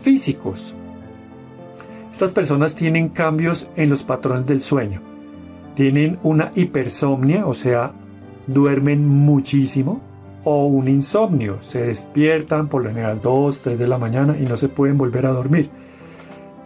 [0.01, 0.73] físicos.
[2.11, 5.01] Estas personas tienen cambios en los patrones del sueño.
[5.75, 7.93] Tienen una hipersomnia, o sea,
[8.47, 10.01] duermen muchísimo,
[10.43, 14.57] o un insomnio, se despiertan por lo general 2, 3 de la mañana y no
[14.57, 15.69] se pueden volver a dormir.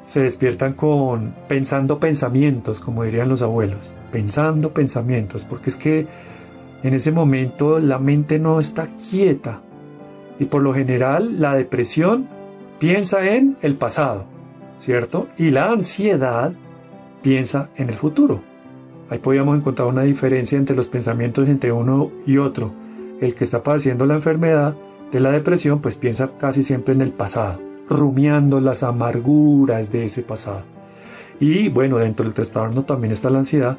[0.05, 6.07] Se despiertan con pensando pensamientos, como dirían los abuelos, pensando pensamientos, porque es que
[6.83, 9.61] en ese momento la mente no está quieta
[10.39, 12.27] y por lo general la depresión
[12.79, 14.25] piensa en el pasado,
[14.79, 15.27] ¿cierto?
[15.37, 16.53] Y la ansiedad
[17.21, 18.41] piensa en el futuro.
[19.09, 22.82] Ahí podríamos encontrar una diferencia entre los pensamientos entre uno y otro.
[23.23, 24.75] El que está padeciendo la enfermedad
[25.13, 30.23] de la depresión pues piensa casi siempre en el pasado, rumiando las amarguras de ese
[30.23, 30.63] pasado.
[31.39, 33.77] Y bueno, dentro del trastorno también está la ansiedad.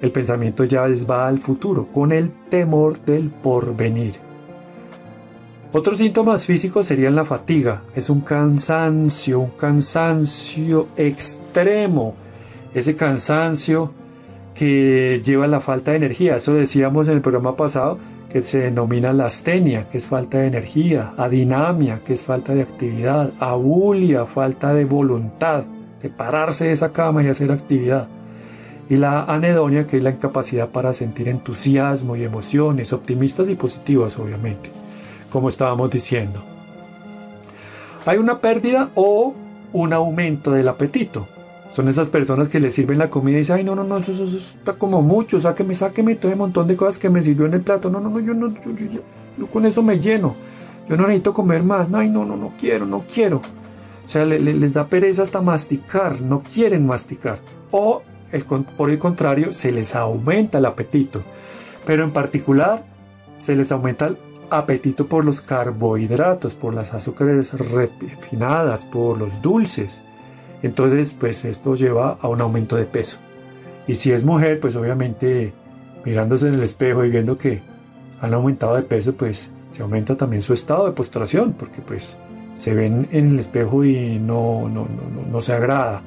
[0.00, 4.14] El pensamiento ya va al futuro, con el temor del porvenir.
[5.70, 12.14] Otros síntomas físicos serían la fatiga, es un cansancio, un cansancio extremo,
[12.72, 13.92] ese cansancio
[14.54, 17.98] que lleva a la falta de energía, eso decíamos en el programa pasado,
[18.30, 22.62] que se denomina la astenia, que es falta de energía, adinamia, que es falta de
[22.62, 25.64] actividad, abulia, falta de voluntad,
[26.02, 28.08] de pararse de esa cama y hacer actividad.
[28.90, 34.18] Y la anedonia, que es la incapacidad para sentir entusiasmo y emociones, optimistas y positivas,
[34.18, 34.70] obviamente
[35.30, 36.42] como estábamos diciendo.
[38.06, 39.34] Hay una pérdida o
[39.72, 41.28] un aumento del apetito.
[41.70, 44.24] Son esas personas que le sirven la comida y dicen, ay, no, no, no, eso,
[44.24, 47.60] está como mucho, sáqueme, sáqueme todo un montón de cosas que me sirvió en el
[47.60, 47.90] plato.
[47.90, 48.52] No, no, no, yo no,
[49.38, 50.34] yo, con eso me lleno.
[50.88, 51.88] Yo no necesito comer más.
[51.92, 53.42] Ay, no, no, no quiero, no quiero.
[54.04, 57.40] O sea, les da pereza hasta masticar, no quieren masticar.
[57.70, 58.02] O,
[58.32, 61.22] el, por el contrario, se les aumenta el apetito.
[61.84, 62.86] Pero en particular,
[63.38, 64.16] se les aumenta el
[64.50, 70.00] apetito por los carbohidratos, por las azúcares refinadas, por los dulces.
[70.62, 73.18] Entonces, pues esto lleva a un aumento de peso.
[73.86, 75.52] Y si es mujer, pues obviamente
[76.04, 77.62] mirándose en el espejo y viendo que
[78.20, 82.16] han aumentado de peso, pues se aumenta también su estado de postración, porque pues
[82.56, 86.02] se ven en el espejo y no, no, no, no se agrada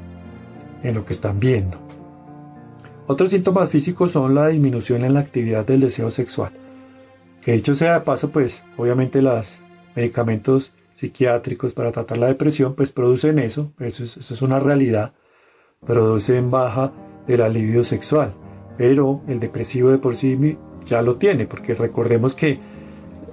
[0.84, 1.80] en lo que están viendo.
[3.08, 6.52] Otros síntomas físicos son la disminución en la actividad del deseo sexual.
[7.42, 9.60] Que dicho sea de paso, pues obviamente los
[9.96, 15.14] medicamentos psiquiátricos para tratar la depresión, pues producen eso, eso es, una realidad,
[15.86, 16.92] producen baja
[17.28, 18.34] del alivio sexual,
[18.78, 22.60] pero el depresivo de por sí ya lo tiene, porque recordemos que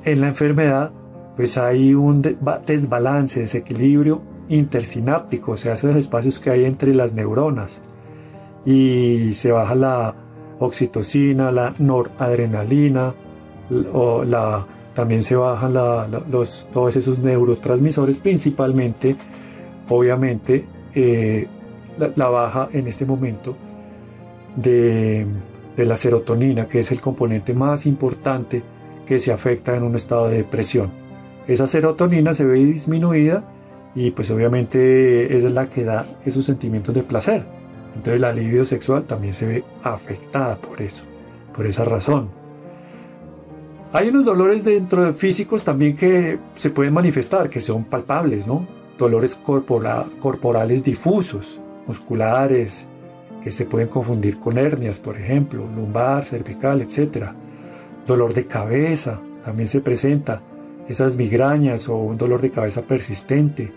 [0.05, 0.93] en la enfermedad
[1.37, 7.83] pues hay un desbalance, desequilibrio intersináptico, o sea, esos espacios que hay entre las neuronas
[8.65, 10.15] y se baja la
[10.59, 13.15] oxitocina, la noradrenalina,
[13.93, 14.67] o la,
[14.99, 15.75] también se bajan
[16.29, 19.15] los, todos esos neurotransmisores, principalmente,
[19.89, 21.47] obviamente, eh,
[22.17, 23.57] la, baja en este momento
[24.57, 25.25] de,
[25.77, 28.61] de la serotonina, que es el componente más importante
[29.07, 30.91] que se afecta en un estado de depresión.
[31.47, 33.45] Esa serotonina se ve disminuida
[33.95, 37.45] y pues obviamente es la que da esos sentimientos de placer.
[37.91, 41.05] Entonces el alivio sexual también se ve afectada por eso,
[41.55, 42.38] por esa razón.
[43.91, 48.67] Hay unos dolores dentro de físicos también que se pueden manifestar, que son palpables, ¿no?
[48.99, 52.87] Dolores corporales difusos, musculares,
[53.43, 57.29] que se pueden confundir con hernias, por ejemplo, lumbar, cervical, etc.
[58.07, 60.43] Dolor de cabeza también se presenta,
[60.87, 63.73] esas migrañas o un dolor de cabeza persistente,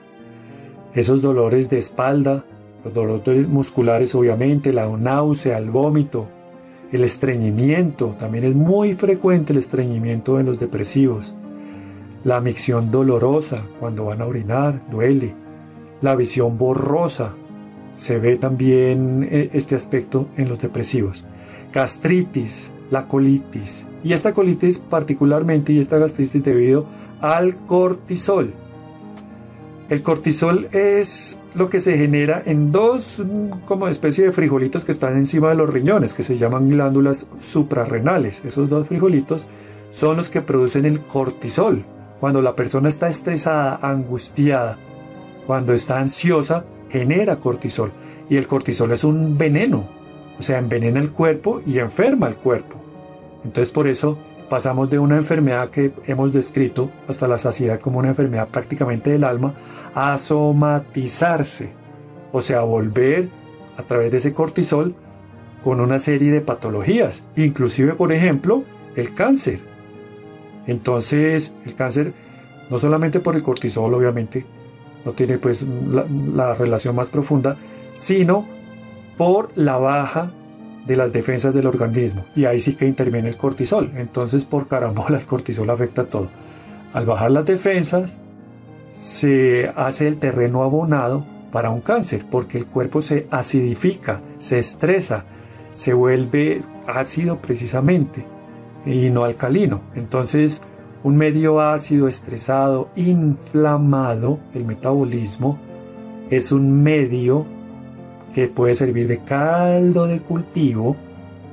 [0.93, 2.43] esos dolores de espalda,
[2.83, 6.27] los dolores musculares obviamente, la náusea, el vómito,
[6.91, 11.35] el estreñimiento, también es muy frecuente el estreñimiento en los depresivos.
[12.23, 15.33] La micción dolorosa, cuando van a orinar, duele.
[16.01, 17.35] La visión borrosa,
[17.95, 21.25] se ve también eh, este aspecto en los depresivos.
[21.73, 23.87] Gastritis, la colitis.
[24.03, 26.85] Y esta colitis particularmente y esta gastritis debido
[27.21, 28.53] al cortisol.
[29.89, 34.91] El cortisol es lo que se genera en dos mm, como especie de frijolitos que
[34.91, 38.43] están encima de los riñones, que se llaman glándulas suprarrenales.
[38.45, 39.47] Esos dos frijolitos
[39.91, 41.83] son los que producen el cortisol.
[42.19, 44.77] Cuando la persona está estresada, angustiada,
[45.47, 47.91] cuando está ansiosa, genera cortisol.
[48.29, 49.89] Y el cortisol es un veneno,
[50.37, 52.77] o sea, envenena el cuerpo y enferma el cuerpo.
[53.43, 54.17] Entonces por eso
[54.51, 59.23] pasamos de una enfermedad que hemos descrito hasta la saciedad como una enfermedad prácticamente del
[59.23, 59.53] alma
[59.95, 61.71] a somatizarse,
[62.33, 63.29] o sea, volver
[63.77, 64.93] a través de ese cortisol
[65.63, 68.65] con una serie de patologías, inclusive por ejemplo
[68.97, 69.61] el cáncer.
[70.67, 72.11] Entonces el cáncer
[72.69, 74.45] no solamente por el cortisol obviamente,
[75.05, 77.55] no tiene pues la, la relación más profunda,
[77.93, 78.45] sino
[79.15, 80.33] por la baja
[80.85, 83.91] de las defensas del organismo y ahí sí que interviene el cortisol.
[83.95, 86.29] Entonces por carambola el cortisol afecta todo.
[86.93, 88.17] Al bajar las defensas
[88.91, 95.25] se hace el terreno abonado para un cáncer porque el cuerpo se acidifica, se estresa,
[95.71, 98.25] se vuelve ácido precisamente
[98.85, 99.81] y no alcalino.
[99.95, 100.61] Entonces
[101.03, 105.59] un medio ácido, estresado, inflamado, el metabolismo,
[106.29, 107.45] es un medio
[108.31, 110.95] que puede servir de caldo de cultivo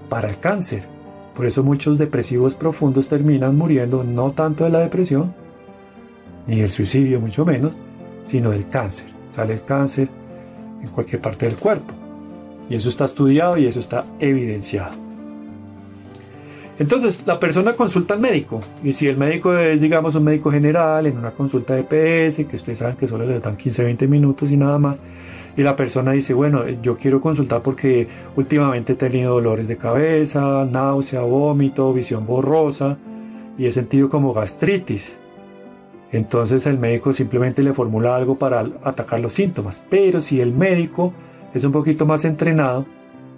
[0.08, 0.84] para el cáncer.
[1.34, 5.34] Por eso muchos depresivos profundos terminan muriendo no tanto de la depresión,
[6.46, 7.74] ni del suicidio mucho menos,
[8.24, 9.06] sino del cáncer.
[9.30, 10.08] Sale el cáncer
[10.82, 11.94] en cualquier parte del cuerpo.
[12.68, 15.08] Y eso está estudiado y eso está evidenciado.
[16.78, 18.60] Entonces, la persona consulta al médico.
[18.84, 22.56] Y si el médico es, digamos, un médico general, en una consulta de PS, que
[22.56, 25.02] ustedes saben que solo le dan 15, 20 minutos y nada más,
[25.58, 30.64] y la persona dice, bueno, yo quiero consultar porque últimamente he tenido dolores de cabeza,
[30.70, 32.96] náusea, vómito, visión borrosa,
[33.58, 35.18] y he sentido como gastritis.
[36.12, 39.84] Entonces el médico simplemente le formula algo para atacar los síntomas.
[39.90, 41.12] Pero si el médico
[41.52, 42.86] es un poquito más entrenado,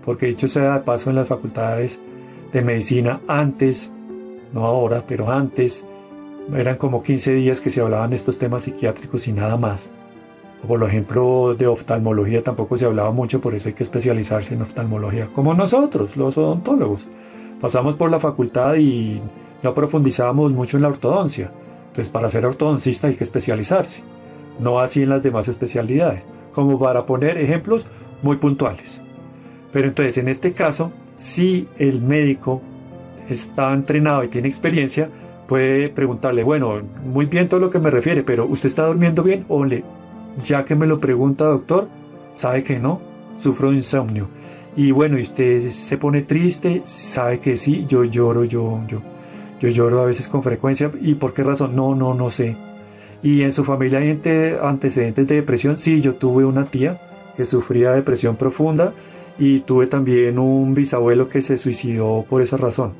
[0.04, 2.00] porque dicho sea de paso en las facultades
[2.52, 3.94] de medicina antes,
[4.52, 5.86] no ahora, pero antes,
[6.54, 9.90] eran como 15 días que se hablaban de estos temas psiquiátricos y nada más.
[10.66, 15.28] Por ejemplo, de oftalmología tampoco se hablaba mucho, por eso hay que especializarse en oftalmología,
[15.34, 17.08] como nosotros, los odontólogos.
[17.60, 19.20] Pasamos por la facultad y
[19.62, 21.50] no profundizábamos mucho en la ortodoncia.
[21.88, 24.04] Entonces, para ser ortodoncista hay que especializarse,
[24.58, 27.86] no así en las demás especialidades, como para poner ejemplos
[28.22, 29.02] muy puntuales.
[29.72, 32.60] Pero entonces, en este caso, si el médico
[33.28, 35.10] está entrenado y tiene experiencia,
[35.46, 39.44] puede preguntarle, bueno, muy bien todo lo que me refiere, pero ¿usted está durmiendo bien?
[39.48, 39.84] O le,
[40.42, 41.88] ya que me lo pregunta doctor,
[42.34, 43.00] sabe que no,
[43.36, 44.28] sufro insomnio.
[44.76, 49.02] Y bueno, y usted se pone triste, sabe que sí, yo lloro, yo, yo,
[49.60, 50.90] yo lloro a veces con frecuencia.
[51.00, 51.74] ¿Y por qué razón?
[51.74, 52.56] No, no, no sé.
[53.22, 54.10] ¿Y en su familia hay
[54.62, 55.76] antecedentes de depresión?
[55.76, 57.00] Sí, yo tuve una tía
[57.36, 58.94] que sufría depresión profunda
[59.38, 62.92] y tuve también un bisabuelo que se suicidó por esa razón.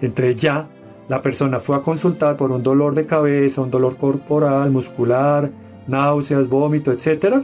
[0.00, 0.68] Entonces ya
[1.08, 5.50] la persona fue a consultar por un dolor de cabeza, un dolor corporal, muscular,
[5.90, 7.42] náuseas, vómito, etc.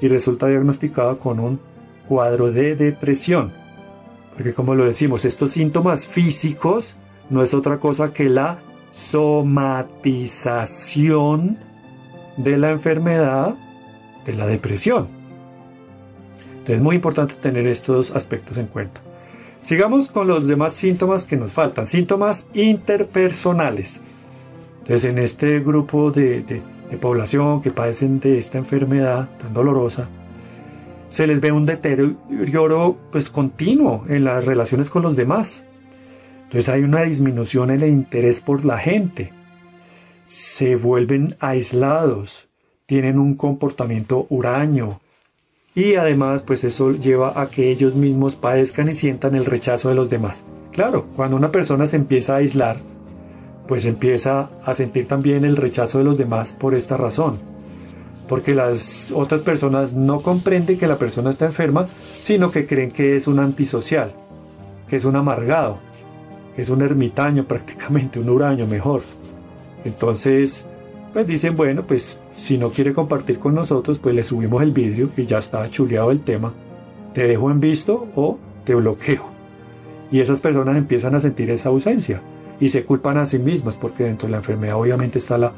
[0.00, 1.60] Y resulta diagnosticado con un
[2.06, 3.52] cuadro de depresión.
[4.34, 6.96] Porque como lo decimos, estos síntomas físicos
[7.28, 8.60] no es otra cosa que la
[8.90, 11.58] somatización
[12.36, 13.56] de la enfermedad
[14.24, 15.08] de la depresión.
[16.66, 19.00] Es muy importante tener estos aspectos en cuenta.
[19.62, 24.00] Sigamos con los demás síntomas que nos faltan, síntomas interpersonales.
[24.80, 26.62] Entonces, en este grupo de,
[26.96, 30.08] población que padecen de esta enfermedad tan dolorosa,
[31.08, 35.64] se les ve un deterioro pues continuo en las relaciones con los demás.
[36.44, 39.32] Entonces hay una disminución en el interés por la gente.
[40.26, 42.48] Se vuelven aislados,
[42.86, 45.00] tienen un comportamiento huraño,
[45.74, 49.94] y además pues eso lleva a que ellos mismos padezcan y sientan el rechazo de
[49.94, 50.44] los demás.
[50.72, 52.78] Claro, cuando una persona se empieza a aislar,
[53.70, 57.38] pues empieza a sentir también el rechazo de los demás por esta razón.
[58.28, 61.86] Porque las otras personas no comprenden que la persona está enferma,
[62.20, 64.10] sino que creen que es un antisocial,
[64.88, 65.78] que es un amargado,
[66.56, 69.02] que es un ermitaño prácticamente, un huraño mejor.
[69.84, 70.64] Entonces,
[71.12, 75.10] pues dicen, bueno, pues si no quiere compartir con nosotros, pues le subimos el vidrio
[75.16, 76.52] y ya está chuleado el tema.
[77.14, 79.26] Te dejo en visto o te bloqueo.
[80.10, 82.20] Y esas personas empiezan a sentir esa ausencia
[82.60, 85.52] y se culpan a sí mismas porque dentro de la enfermedad obviamente está la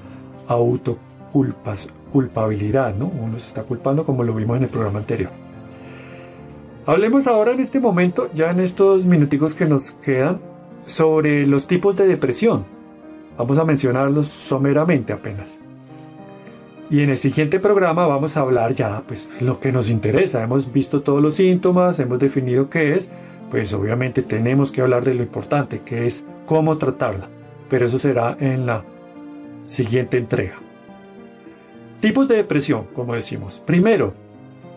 [0.47, 3.07] autoculpabilidad, ¿no?
[3.07, 5.31] Uno se está culpando como lo vimos en el programa anterior.
[6.87, 10.41] Hablemos ahora en este momento, ya en estos minuticos que nos quedan,
[10.85, 12.65] sobre los tipos de depresión.
[13.39, 15.59] Vamos a mencionarlos someramente apenas.
[16.91, 20.43] Y en el siguiente programa vamos a hablar ya pues lo que nos interesa.
[20.43, 23.09] Hemos visto todos los síntomas, hemos definido qué es,
[23.51, 27.29] pues obviamente tenemos que hablar de lo importante, que es cómo tratarla,
[27.69, 28.85] pero eso será en la
[29.65, 30.57] siguiente entrega.
[32.01, 33.63] Tipos de depresión, como decimos.
[33.65, 34.15] Primero,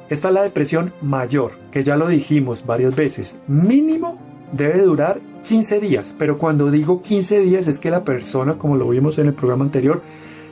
[0.10, 3.36] está la depresión mayor, que ya lo dijimos varias veces.
[3.48, 4.20] Mínimo
[4.52, 8.90] debe durar 15 días, pero cuando digo 15 días es que la persona, como lo
[8.90, 10.02] vimos en el programa anterior,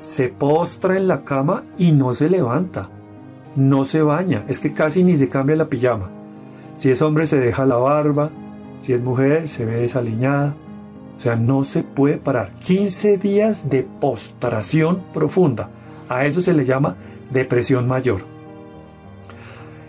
[0.03, 2.89] se postra en la cama y no se levanta,
[3.55, 6.09] no se baña, es que casi ni se cambia la pijama.
[6.75, 8.31] Si es hombre se deja la barba,
[8.79, 10.55] si es mujer se ve desaliñada,
[11.15, 12.51] o sea, no se puede parar.
[12.59, 15.69] 15 días de postración profunda.
[16.09, 16.95] A eso se le llama
[17.31, 18.21] depresión mayor.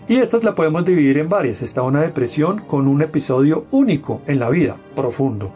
[0.07, 1.61] Y estas la podemos dividir en varias.
[1.61, 5.51] Está una depresión con un episodio único en la vida, profundo.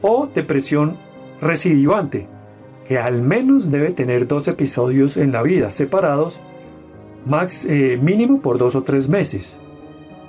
[0.00, 0.96] O depresión
[1.40, 2.26] recidivante,
[2.86, 6.40] que al menos debe tener dos episodios en la vida, separados,
[7.26, 9.58] max, eh, mínimo por dos o tres meses.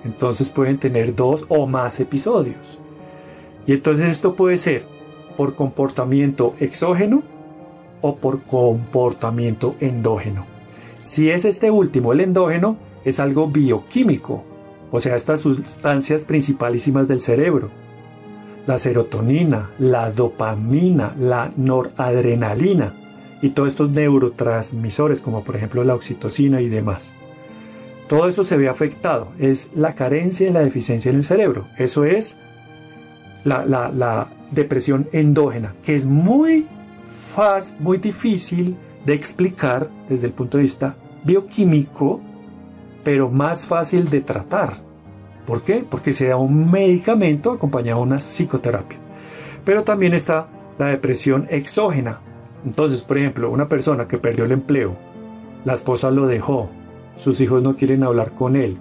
[0.04, 2.80] Entonces pueden tener dos o más episodios.
[3.68, 4.86] Y entonces esto puede ser
[5.38, 7.24] por comportamiento exógeno
[8.02, 10.46] o por comportamiento endógeno.
[11.02, 14.44] Si es este último, el endógeno, es algo bioquímico,
[14.92, 17.72] o sea, estas sustancias principalísimas del cerebro.
[18.68, 22.96] La serotonina, la dopamina, la noradrenalina
[23.42, 27.14] y todos estos neurotransmisores como por ejemplo la oxitocina y demás.
[28.08, 31.66] Todo eso se ve afectado, es la carencia y la deficiencia en el cerebro.
[31.78, 32.38] Eso es
[33.44, 36.68] la, depresión endógena, que es muy
[37.34, 38.76] fácil, muy difícil
[39.06, 42.20] de explicar desde el punto de vista bioquímico,
[43.04, 44.74] pero más fácil de tratar.
[45.46, 45.86] ¿Por qué?
[45.90, 49.00] Porque se da un medicamento acompañado de una psicoterapia.
[49.64, 52.20] Pero también está la depresión exógena.
[52.66, 54.96] Entonces, por ejemplo, una persona que perdió el empleo,
[55.64, 56.70] la esposa lo dejó,
[57.16, 58.78] sus hijos no quieren hablar con él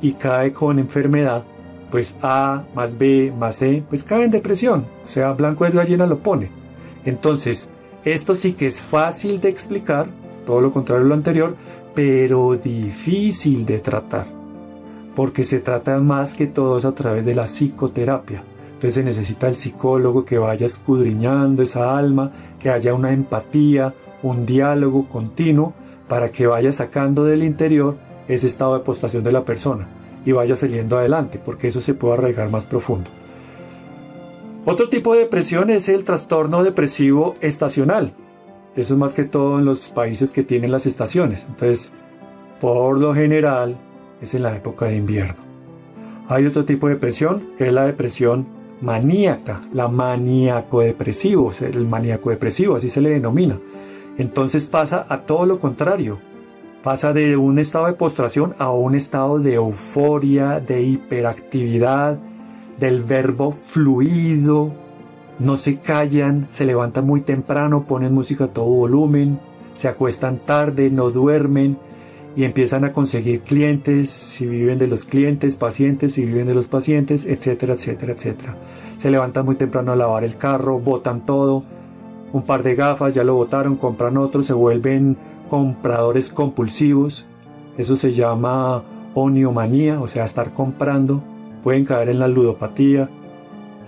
[0.00, 1.44] y cae con enfermedad,
[1.90, 4.86] pues A más B más C, pues cae en depresión.
[5.04, 6.50] O sea, blanco es gallina lo pone.
[7.04, 7.70] Entonces,
[8.04, 10.08] esto sí que es fácil de explicar,
[10.46, 11.56] todo lo contrario a lo anterior,
[11.94, 14.26] pero difícil de tratar.
[15.14, 18.44] Porque se trata más que todo a través de la psicoterapia.
[18.66, 22.30] Entonces se necesita el psicólogo que vaya escudriñando esa alma,
[22.60, 25.74] que haya una empatía, un diálogo continuo
[26.06, 27.96] para que vaya sacando del interior
[28.28, 29.88] ese estado de postración de la persona
[30.24, 33.10] y vaya saliendo adelante, porque eso se puede arraigar más profundo.
[34.64, 38.12] Otro tipo de depresión es el trastorno depresivo estacional.
[38.76, 41.46] Eso es más que todo en los países que tienen las estaciones.
[41.48, 41.92] Entonces,
[42.60, 43.76] por lo general,
[44.20, 45.42] es en la época de invierno.
[46.28, 48.46] Hay otro tipo de depresión, que es la depresión
[48.80, 53.58] maníaca, la maníaco-depresivo, el maníaco-depresivo, así se le denomina.
[54.18, 56.20] Entonces pasa a todo lo contrario.
[56.82, 62.18] Pasa de un estado de postración a un estado de euforia, de hiperactividad,
[62.78, 64.72] del verbo fluido.
[65.40, 69.40] No se callan, se levantan muy temprano, ponen música a todo volumen,
[69.74, 71.78] se acuestan tarde, no duermen
[72.36, 76.68] y empiezan a conseguir clientes, si viven de los clientes, pacientes, si viven de los
[76.68, 78.56] pacientes, etcétera, etcétera, etcétera.
[78.98, 81.64] Se levantan muy temprano a lavar el carro, botan todo,
[82.32, 85.16] un par de gafas, ya lo botaron, compran otro, se vuelven
[85.48, 87.26] compradores compulsivos,
[87.76, 88.84] eso se llama
[89.14, 91.22] oniomanía, o sea, estar comprando,
[91.62, 93.08] pueden caer en la ludopatía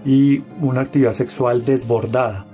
[0.05, 2.47] y una actividad sexual desbordada.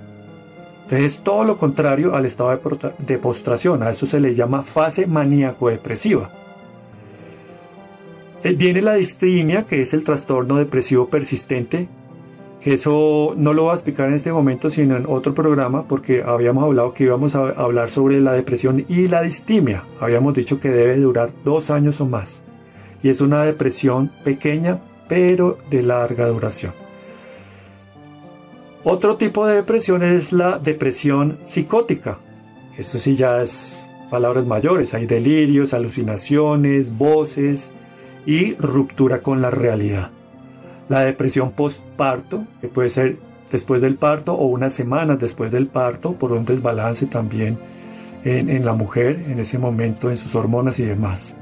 [0.83, 2.59] Entonces es todo lo contrario al estado
[2.99, 6.31] de, postración, a eso se le llama fase maníaco-depresiva.
[8.43, 11.89] Eh, viene la distimia, que es el trastorno depresivo persistente,
[12.73, 16.63] eso no lo voy a explicar en este momento, sino en otro programa, porque habíamos
[16.63, 19.83] hablado que íbamos a hablar sobre la depresión y la distimia.
[19.99, 22.43] Habíamos dicho que debe durar dos años o más.
[23.03, 26.73] Y es una depresión pequeña, pero de larga duración.
[28.83, 32.19] Otro tipo de depresión es la depresión psicótica.
[32.77, 34.93] Esto sí ya es palabras mayores.
[34.93, 37.71] Hay delirios, alucinaciones, voces
[38.25, 40.11] y ruptura con la realidad.
[40.89, 43.17] La depresión postparto, que puede ser
[43.51, 47.57] después del parto o unas semanas después del parto, por un desbalance también
[48.23, 51.35] en, la mujer en ese momento, en sus hormonas y demás.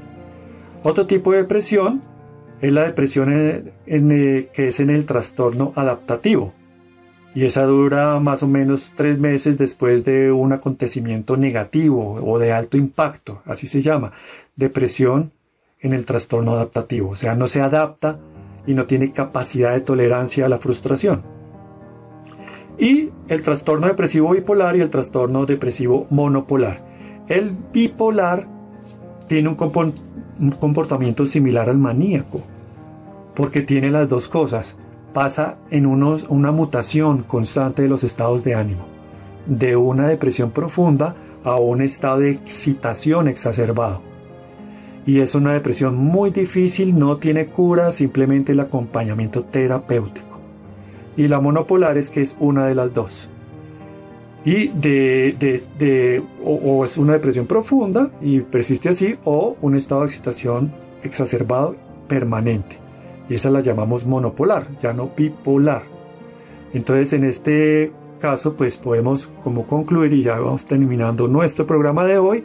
[0.82, 2.02] Otro tipo de depresión
[2.60, 6.52] es la depresión en, que es en el trastorno adaptativo.
[7.34, 12.52] Y esa dura más o menos tres meses después de un acontecimiento negativo o de
[12.52, 14.12] alto impacto, así se llama,
[14.54, 15.32] depresión
[15.80, 17.10] en el trastorno adaptativo.
[17.10, 18.18] O sea, no se adapta
[18.66, 21.22] y no tiene capacidad de tolerancia a la frustración.
[22.78, 26.84] Y el trastorno depresivo bipolar y el trastorno depresivo monopolar.
[27.28, 28.46] El bipolar
[29.26, 29.56] tiene un,
[30.60, 32.42] comportamiento similar al maníaco,
[33.34, 34.76] porque tiene las dos cosas.
[35.12, 38.86] Pasa en unos, una mutación constante de los estados de ánimo,
[39.46, 44.02] de una depresión profunda a un estado de excitación exacerbado.
[45.06, 50.40] Y es una depresión muy difícil, no tiene cura, simplemente el acompañamiento terapéutico.
[51.16, 53.30] Y la monopolar es que es una de las dos.
[54.44, 60.72] Y de, o, es una depresión profunda y persiste así o un estado de excitación
[61.02, 61.76] exacerbado
[62.08, 62.78] permanente.
[63.28, 65.82] Y esa la llamamos monopolar ya no bipolar.
[66.72, 72.18] Entonces en este caso pues podemos como concluir y ya vamos terminando nuestro programa de
[72.18, 72.44] hoy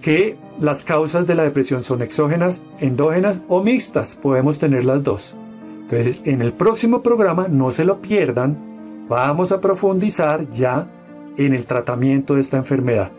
[0.00, 5.36] que las causas de la depresión son exógenas, endógenas o mixtas, podemos tener las dos.
[5.82, 8.70] Entonces, en el próximo programa, no se lo pierdan,
[9.10, 10.88] Vamos a profundizar ya
[11.36, 13.10] en el tratamiento de esta enfermedad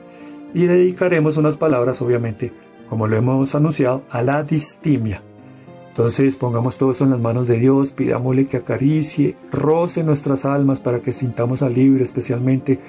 [0.53, 2.53] y dedicaremos unas palabras, obviamente,
[2.87, 5.21] como lo hemos anunciado, a la distimia.
[5.89, 10.79] Entonces pongamos todo eso en las manos de Dios, pidámosle que acaricie, roce nuestras almas
[10.79, 12.79] para que sintamos alivio, especialmente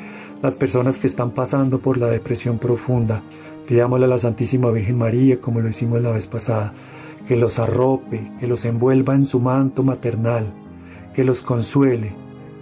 [0.40, 3.24] las personas que están pasando por la depresión profunda.
[3.66, 6.72] Pidámosle a la Santísima Virgen María, como lo hicimos la vez pasada,
[7.26, 10.52] que los arrope, que los envuelva en su manto maternal,
[11.14, 12.14] que los consuele,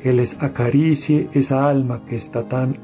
[0.02, 2.76] que les acaricie esa alma que está tan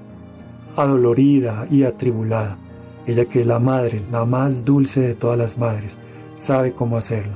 [0.76, 2.58] adolorida y atribulada.
[3.06, 5.96] Ella que es la madre, la más dulce de todas las madres,
[6.34, 7.34] sabe cómo hacerlo.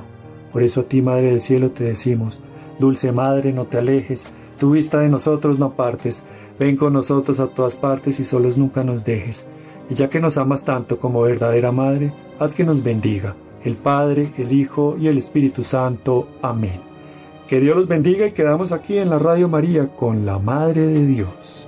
[0.51, 2.41] Por eso a ti, Madre del Cielo, te decimos,
[2.77, 4.25] Dulce Madre, no te alejes,
[4.59, 6.23] tu vista de nosotros no partes,
[6.59, 9.45] ven con nosotros a todas partes y solos nunca nos dejes.
[9.91, 13.35] Y ya que nos amas tanto como verdadera Madre, haz que nos bendiga,
[13.65, 16.29] el Padre, el Hijo y el Espíritu Santo.
[16.41, 16.79] Amén.
[17.45, 21.05] Que Dios los bendiga y quedamos aquí en la Radio María con la Madre de
[21.05, 21.67] Dios.